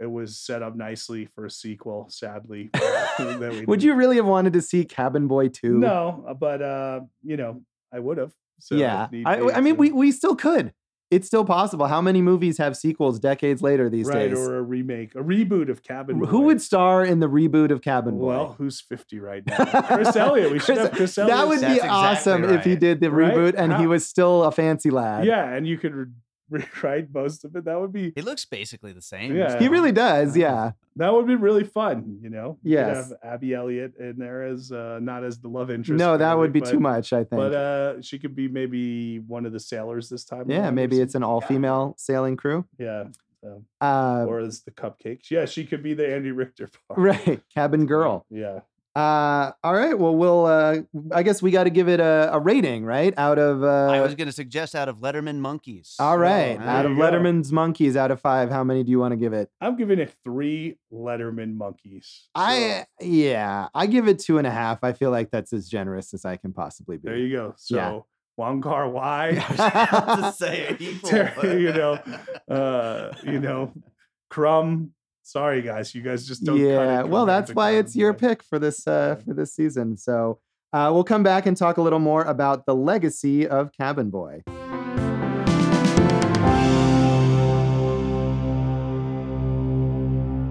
[0.00, 2.70] it was set up nicely for a sequel, sadly.
[3.18, 5.78] we Would you really have wanted to see Cabin Boy 2?
[5.78, 8.32] No, uh, but uh, you know, I would have.
[8.60, 9.08] So yeah.
[9.26, 10.72] I, I mean, we, we still could.
[11.12, 11.86] It's still possible.
[11.86, 14.38] How many movies have sequels decades later these right days?
[14.38, 16.18] or a remake, a reboot of Cabin.
[16.18, 16.26] Boy.
[16.26, 18.26] Who would star in the reboot of Cabin Boy?
[18.26, 19.82] Well, who's fifty right now?
[19.82, 20.50] Chris Elliott.
[20.50, 21.36] We should Chris- have Chris Elliott.
[21.36, 23.32] that would That's be exactly awesome if he did the Right?
[23.34, 25.26] reboot and he was still a fancy lad.
[25.26, 26.06] Yeah, and you could re-
[26.52, 27.64] rewrite most of it.
[27.64, 29.34] That would be It looks basically the same.
[29.36, 29.58] Yeah.
[29.58, 30.36] He really does.
[30.36, 30.72] Yeah.
[30.96, 32.18] that would be really fun.
[32.22, 35.98] You know, You have Abby Elliott in there as uh, not as the love interest.
[35.98, 37.30] No, that really, would be but- too much, I think.
[37.40, 40.50] But uh, she could be maybe one of the sailors this time.
[40.50, 42.66] yeah, maybe it's an all female sailing crew.
[42.78, 43.04] Yeah.
[43.42, 45.30] so- Uh, or as the cupcakes.
[45.30, 46.98] Yeah, she could be the Andy Richter part.
[47.00, 47.40] right.
[47.54, 48.26] Cabin Girl.
[48.30, 48.60] Yeah.
[48.94, 49.98] Uh, all right.
[49.98, 50.78] Well, we'll, uh,
[51.12, 53.14] I guess we got to give it a, a rating, right?
[53.16, 55.94] Out of, uh, I was going to suggest out of Letterman Monkeys.
[55.98, 56.58] all right.
[56.58, 57.02] there out of you go.
[57.02, 59.50] Letterman's Monkeys out of five, how many do you want to give it?
[59.60, 62.28] I'm giving it three Letterman monkeys.
[62.34, 64.84] I, yeah, I give it two and a half.
[64.84, 67.08] I feel like that's as generous as I can possibly be.
[67.08, 67.54] There you go.
[67.56, 67.98] So Yeah.
[68.36, 71.10] Wong Kar Wai, I was about to say equal.
[71.58, 71.98] You know,
[72.54, 73.72] uh, you know,
[74.30, 74.92] Crumb.
[75.24, 76.58] Sorry, guys, you guys just don't.
[76.58, 79.96] yeah well that's why it's your pick for this uh for this season.
[79.96, 80.40] So
[80.72, 84.42] uh we'll come back and talk a little more about the legacy of cabin boy.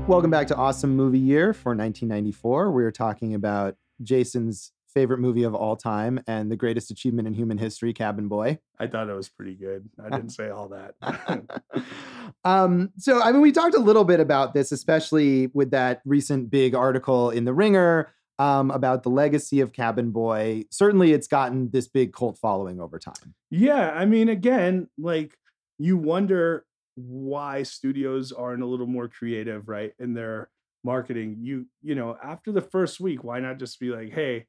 [0.08, 5.56] Welcome back to awesome movie year for 1994 we're talking about jason's favorite movie of
[5.56, 9.30] all time and the greatest achievement in human history cabin boy I thought it was
[9.30, 9.88] pretty good.
[10.04, 10.96] I didn't say all that.
[12.44, 16.50] um, so I mean, we talked a little bit about this, especially with that recent
[16.50, 20.64] big article in the Ringer um, about the legacy of Cabin Boy.
[20.72, 23.36] Certainly, it's gotten this big cult following over time.
[23.52, 25.38] yeah, I mean, again, like
[25.78, 30.50] you wonder why studios aren't a little more creative, right, in their
[30.84, 31.38] marketing.
[31.40, 34.48] You, you know, after the first week, why not just be like, hey,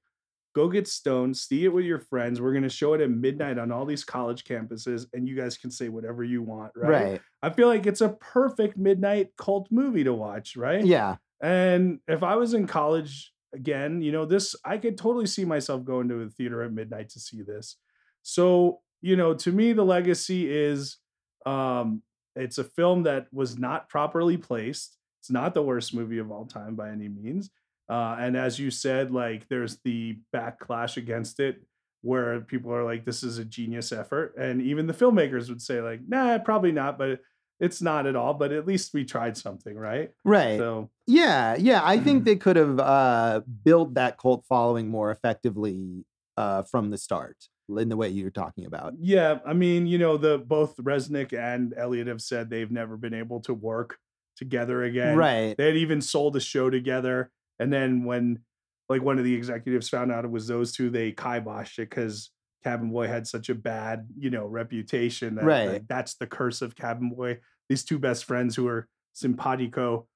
[0.54, 2.40] go get stoned, see it with your friends.
[2.40, 5.70] We're gonna show it at midnight on all these college campuses, and you guys can
[5.70, 7.20] say whatever you want, right?
[7.42, 10.84] I feel like it's a perfect midnight cult movie to watch, right?
[10.84, 11.16] Yeah.
[11.42, 15.84] And if I was in college again, you know, this I could totally see myself
[15.84, 17.76] going to a theater at midnight to see this.
[18.22, 20.98] So, you know, to me, the legacy is
[21.46, 22.02] um
[22.34, 24.96] it's a film that was not properly placed.
[25.20, 27.50] It's not the worst movie of all time by any means.
[27.88, 31.62] Uh, and as you said, like there's the backlash against it
[32.02, 34.34] where people are like, this is a genius effort.
[34.36, 37.20] And even the filmmakers would say, like, nah, probably not, but
[37.60, 38.34] it's not at all.
[38.34, 40.10] But at least we tried something, right?
[40.24, 40.58] Right.
[40.58, 41.80] So Yeah, yeah.
[41.84, 42.04] I Mm-hmm.
[42.04, 46.04] think they could have uh, built that cult following more effectively
[46.36, 47.36] uh, from the start,
[47.68, 48.94] in the way you're talking about.
[48.98, 53.14] yeah, I mean, you know, the both Resnick and Elliott have said they've never been
[53.14, 53.98] able to work
[54.36, 55.16] together again.
[55.16, 55.54] right.
[55.56, 57.30] They had even sold a show together.
[57.58, 58.40] And then when
[58.88, 62.30] like one of the executives found out it was those two, they kiboshed it because
[62.64, 65.68] Cabin Boy had such a bad, you know, reputation that Right.
[65.68, 67.38] like, that's the curse of Cabin Boy.
[67.68, 70.06] These two best friends who are simpatico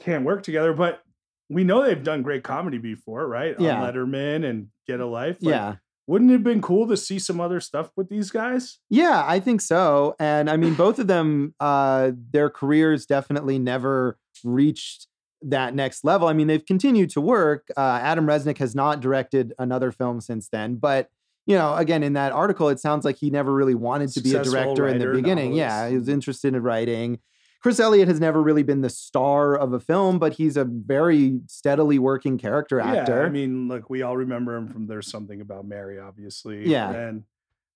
[0.00, 1.00] can't work together, but
[1.48, 3.54] we know they've done great comedy before, right?
[3.58, 3.82] Yeah.
[3.82, 5.38] On Letterman and Get a Life.
[5.40, 5.74] Like, yeah.
[6.08, 8.78] Wouldn't it have been cool to see some other stuff with these guys?
[8.90, 10.16] Yeah, I think so.
[10.18, 15.06] And I mean, both of them, uh, their careers definitely never reached
[15.44, 16.28] that next level.
[16.28, 17.66] I mean, they've continued to work.
[17.76, 21.10] Uh, Adam Resnick has not directed another film since then, but
[21.46, 24.28] you know, again, in that article, it sounds like he never really wanted to be
[24.30, 25.54] a Successful director in the writer, beginning.
[25.54, 27.18] Yeah, he was interested in writing.
[27.60, 31.40] Chris Elliott has never really been the star of a film, but he's a very
[31.46, 33.20] steadily working character actor.
[33.20, 36.68] Yeah, I mean, look, we all remember him from There's Something About Mary, obviously.
[36.68, 36.90] Yeah.
[36.90, 37.24] and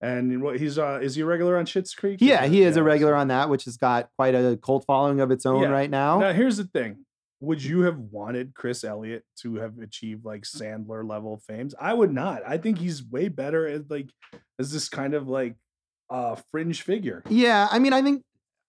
[0.00, 2.18] and what he's uh is he a regular on Schitt's Creek?
[2.20, 5.20] yeah, he is a regular so- on that, which has got quite a cult following
[5.20, 5.68] of its own Yeah.
[5.68, 6.18] right now.
[6.20, 7.04] Now, here's the thing:
[7.40, 11.74] Would you have wanted Chris Elliott to have achieved like Sandler level fames?
[11.78, 12.42] I would not.
[12.46, 14.10] I think he's way better as like
[14.58, 15.56] as this kind of like
[16.08, 17.22] uh fringe figure.
[17.28, 18.22] Yeah, I mean, I think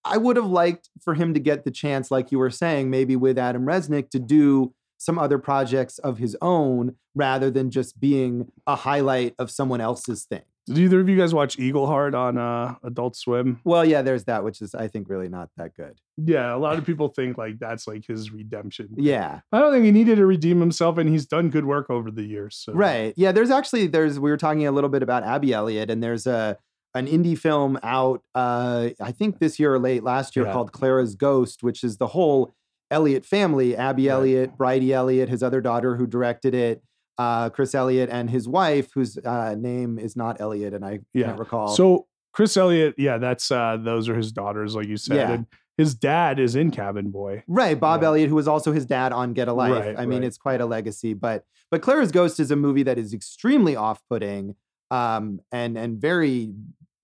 [0.04, 3.16] I would have liked for him to get the chance, like you were saying, maybe
[3.16, 8.52] with Adam Resnick, to do some other projects of his own rather than just being
[8.66, 10.42] a highlight of someone else's thing.
[10.68, 13.62] Did either of you guys watch Eagleheart on uh Adult Swim?
[13.64, 16.02] Well, yeah, there's that, which is, I think, really not that good.
[16.18, 18.90] Yeah, a lot of people think like that's like his redemption.
[18.98, 22.12] Yeah, I don't think he needed to redeem himself, and he's done good work over
[22.12, 22.58] the years.
[22.58, 22.74] So.
[22.74, 23.14] right.
[23.16, 26.28] Yeah, there's actually there's we were talking a little bit about Abby Elliott, and there's
[26.28, 26.58] a
[26.94, 30.52] an indie film out, uh, I think this year or late last year, Yeah.
[30.54, 32.54] called Clara's Ghost, which is the whole
[32.92, 34.14] Elliott family: Abby Right.
[34.14, 36.84] Elliott, Bridie Elliott, his other daughter who directed it,
[37.18, 41.28] uh, Chris Elliott, and his wife, whose uh, name is not Elliott, and I Yeah.
[41.28, 41.68] can't recall.
[41.70, 45.16] So Chris Elliott, yeah, that's uh those are his daughters, like you said.
[45.18, 45.32] Yeah.
[45.32, 45.46] And
[45.78, 47.44] his dad is in Cabin Boy.
[47.48, 48.08] Right, Bob Yeah.
[48.10, 49.74] Elliott, who was also his dad on Get a Life.
[49.86, 50.28] Right, I mean, right.
[50.28, 51.14] it's quite a legacy.
[51.14, 54.56] But but Clara's Ghost is a movie that is extremely off-putting,
[54.90, 56.54] um, and and very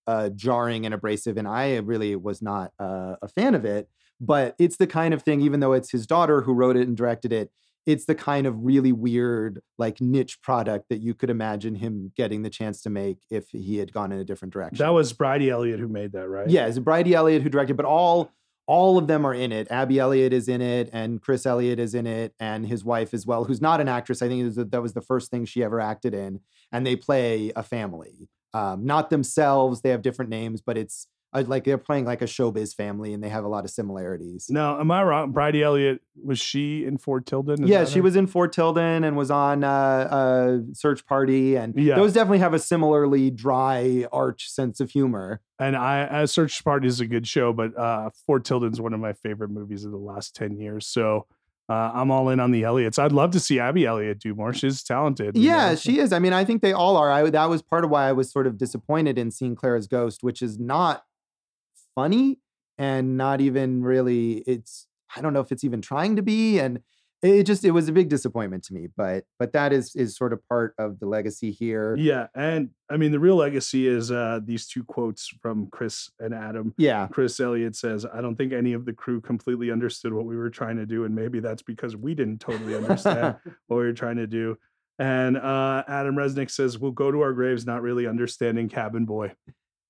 [0.08, 1.38] uh, jarring and abrasive.
[1.38, 3.90] And I really was not uh, a fan of it.
[4.26, 6.96] But it's the kind of thing, even though it's his daughter who wrote it and
[6.96, 7.52] directed it,
[7.86, 12.44] it's the kind of really weird, like niche product that you could imagine him getting
[12.44, 14.78] the chance to make if he had gone in a different direction.
[14.78, 16.50] That was Bridie Elliott who made that, right?
[16.50, 18.32] Yeah, it's Bridie Elliott who directed, but all
[18.66, 19.68] all of them are in it.
[19.70, 23.26] Abby Elliott is in it, and Chris Elliott is in it, and his wife as
[23.26, 24.22] well, who's not an actress.
[24.22, 26.40] I think was, that was the first thing she ever acted in.
[26.72, 29.82] And they play a family, um, not themselves.
[29.82, 31.08] They have different names, but it's
[31.42, 34.48] like they're playing like a showbiz family, and they have a lot of similarities.
[34.50, 35.32] Now, am I wrong?
[35.32, 37.64] Bridie Elliott was she in Fort Tilden?
[37.64, 38.04] Is yeah, she her?
[38.04, 41.96] was in Fort Tilden and was on uh, uh, Search Party, and Yeah.
[41.96, 45.42] those definitely have a similarly dry, arch sense of humor.
[45.60, 49.00] And I, I Search Party is a good show, but uh, Fort Tilden's one of
[49.00, 50.86] my favorite movies of the last ten years.
[50.88, 51.28] So
[51.70, 53.00] uh, I'm all in on the Elliotts.
[53.00, 54.54] I'd love to see Abby Elliott do more.
[54.54, 55.38] She's talented.
[55.38, 55.76] Yeah, know?
[55.76, 56.12] she is.
[56.12, 57.10] I mean, I think they all are.
[57.10, 60.24] I that was part of why I was sort of disappointed in seeing Clara's Ghost,
[60.24, 61.06] which is not
[61.96, 62.40] funny
[62.78, 64.44] and not even really.
[64.48, 66.80] It's I don't know if it's even trying to be, and
[67.22, 68.88] it just it was a big disappointment to me.
[68.96, 71.96] But but that is is sort of part of the legacy here.
[71.98, 76.34] Yeah, and I mean the real legacy is uh, these two quotes from Chris and
[76.34, 76.74] Adam.
[76.78, 80.36] Yeah, Chris Elliott says, I don't think any of the crew completely understood what we
[80.36, 81.06] were trying to do.
[81.06, 84.58] And maybe that's because we didn't totally understand what we were trying to do.
[85.00, 89.34] And uh, Adam Resnick says, We'll go to our graves not really understanding Cabin Boy.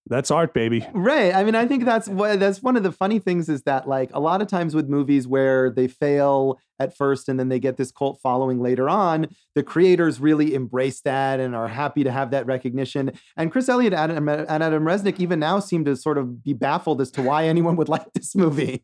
[0.07, 0.85] That's art, baby.
[0.93, 1.33] Right.
[1.33, 4.09] I mean, I think that's what that's one of the funny things is that like
[4.13, 7.77] a lot of times with movies where they fail at first and then they get
[7.77, 12.31] this cult following later on, the creators really embrace that and are happy to have
[12.31, 13.11] that recognition.
[13.37, 16.51] And Chris Elliott and Adam, and Adam Resnick even now seem to sort of be
[16.51, 18.83] baffled as to why anyone would like this movie.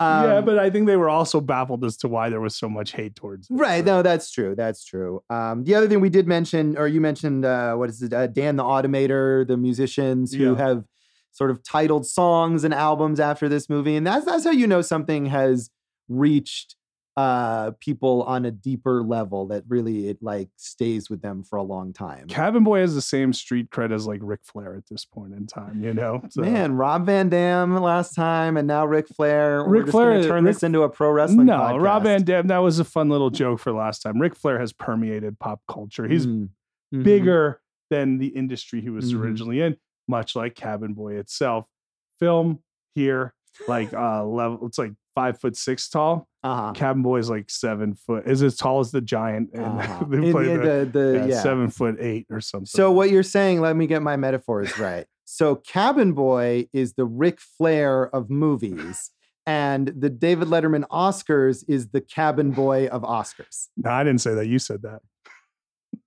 [0.00, 2.68] Yeah, Um, but I think they were also baffled as to why there was so
[2.68, 3.54] much hate towards it.
[3.54, 3.84] Right.
[3.84, 4.54] so- No, that's true.
[4.54, 5.22] That's true.
[5.30, 8.12] Um, the other thing we did mention, or you mentioned, uh, what is it?
[8.12, 10.58] Uh, Dan the Automator, the musicians who Yeah.
[10.58, 10.84] have
[11.32, 14.80] sort of titled songs and albums after this movie, and that's that's how you know
[14.82, 15.70] something has
[16.08, 16.75] reached
[17.16, 21.62] uh people on a deeper level that really it like stays with them for a
[21.62, 22.26] long time.
[22.28, 25.46] Cabin Boy has the same street cred as like Ric Flair at this point in
[25.46, 26.20] time, you know?
[26.30, 29.64] So- Man, Rob Van Dam last time, and now Ric Flair.
[29.66, 31.46] We're Ric Flair- turn Ric- this into a pro wrestling.
[31.46, 31.82] No, podcast.
[31.82, 34.20] Rob Van Dam, that was a fun little joke for last time.
[34.20, 36.06] Ric Flair has permeated pop culture.
[36.06, 36.50] He's Mm.
[36.94, 37.02] Mhm.
[37.02, 39.20] bigger than the industry he was Mhm.
[39.20, 41.66] originally in, much like Cabin Boy itself.
[42.20, 42.58] Film
[42.94, 43.32] here,
[43.68, 46.28] like uh level, it's like five foot six tall.
[46.42, 46.72] Uh-huh.
[46.72, 50.04] Cabin Boy is like seven foot, is as tall as the giant, and uh-huh.
[50.08, 51.42] they play in the, the, the- yeah, yeah.
[51.42, 52.66] seven foot eight or something.
[52.66, 53.60] So what you're saying?
[53.60, 55.06] Let me get my metaphors right.
[55.24, 59.10] So Cabin Boy is the Ric Flair of movies,
[59.44, 63.68] and the David Letterman Oscars is the Cabin Boy of Oscars.
[63.76, 64.46] No, I didn't say that.
[64.46, 65.02] You said that.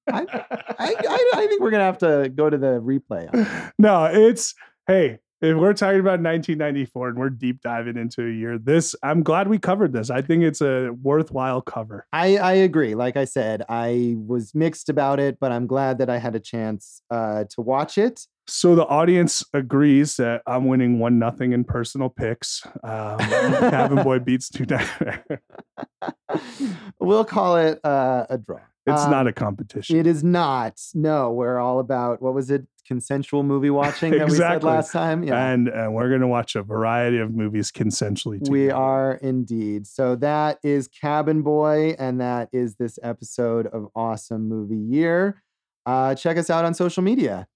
[0.08, 3.30] I, I, I, I think we're gonna have to go to the replay.
[3.80, 4.56] No, it's
[4.88, 9.23] hey, if we're talking about 1994 and we're deep diving into a year, this I'm
[9.23, 10.09] glad we covered this.
[10.09, 12.05] I think it's a worthwhile cover.
[12.11, 12.95] I, I agree.
[12.95, 16.39] Like I said, I was mixed about it, but I'm glad that I had a
[16.39, 18.25] chance uh, to watch it.
[18.47, 22.65] So the audience agrees that I'm winning one nothing in personal picks.
[22.83, 24.65] Um, Cabin Boy beats two.
[26.99, 28.59] we'll call it uh, a draw.
[28.87, 29.97] It's Um, not a competition.
[29.97, 30.81] It is not.
[30.95, 32.65] No, we're all about what was it?
[32.89, 35.23] Consensual movie watching that we said last time.
[35.23, 35.51] Yeah.
[35.51, 38.43] And and we're gonna watch a variety of movies consensually.
[38.43, 38.51] Too.
[38.51, 39.85] We are indeed.
[39.85, 45.43] So that is Cabin Boy, and that is this episode of Awesome Movie Year.
[45.85, 47.47] Uh, check us out on social media.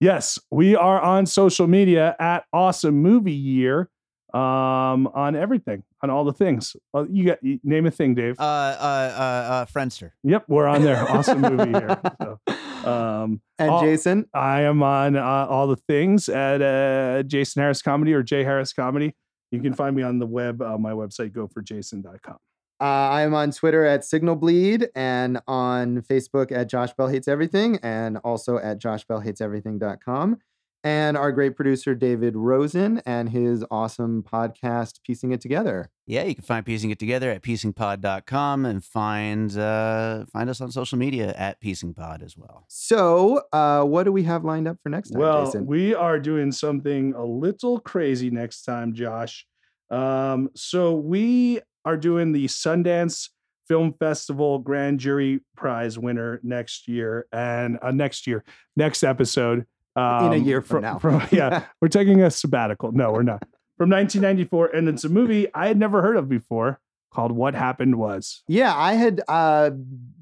[0.00, 3.90] Yes, we are on social media at Awesome Movie Year.
[4.34, 6.74] Um, on everything, on all the things.
[6.94, 8.40] Uh, you got you, name a thing, Dave.
[8.40, 9.22] Uh, uh, uh,
[9.52, 10.12] uh, Friendster.
[10.22, 11.06] yep, we're on there.
[11.10, 12.00] Awesome Movie Year.
[12.20, 12.38] So,
[12.90, 17.82] um, and all- Jason, I am on uh, all the things at uh, Jason Harris
[17.82, 19.14] Comedy or Jay Harris Comedy.
[19.50, 22.36] You can find me on the web, uh, my website, goforjason.com.
[22.80, 27.28] uh, I am on Twitter at Signal Bleed and on Facebook at Josh Bell Hates
[27.28, 30.38] Everything and also at joshbellhateseverything.com.
[30.84, 35.90] And our great producer, David Rosen, and his awesome podcast, Piecing It Together.
[36.06, 40.72] Yeah, you can find Piecing It Together at piecingpod.com and find uh, find us on
[40.72, 42.64] social media at piecingpod as well.
[42.68, 45.66] So, uh, what do we have lined up for next time, Well, Jason?
[45.66, 49.46] we are doing something a little crazy next time, Josh.
[49.90, 53.28] Um, so we are doing the Sundance
[53.68, 58.42] Film Festival Grand Jury Prize winner next year, and uh, next year,
[58.76, 59.64] next episode.
[59.94, 61.26] Um, a year from now.
[61.30, 62.92] yeah, we're taking a sabbatical.
[62.92, 63.42] No, we're not.
[63.78, 66.80] From 1994, and it's a movie I had never heard of before
[67.12, 69.70] called "What Happened Was." Yeah, I had uh,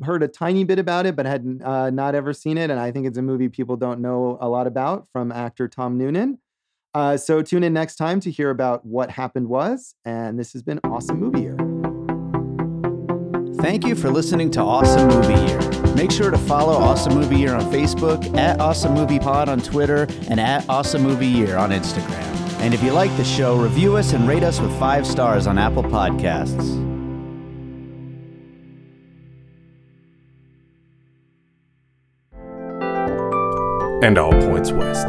[0.02, 2.70] heard a tiny bit about it, but had uh, not ever seen it.
[2.70, 5.98] And I think it's a movie people don't know a lot about from actor Tom
[5.98, 6.38] Noonan.
[6.92, 9.94] Uh, so tune in next time to hear about what happened was.
[10.04, 11.56] And this has been Awesome Movie Year.
[13.62, 15.79] Thank you for listening to Awesome Movie Year.
[15.94, 20.06] Make sure to follow Awesome Movie Year on Facebook, at Awesome Movie Pod on Twitter,
[20.28, 22.26] and at Awesome Movie Year on Instagram.
[22.60, 25.58] And if you like the show, review us and rate us with five stars on
[25.58, 26.90] Apple Podcasts.
[34.02, 35.08] and all points west.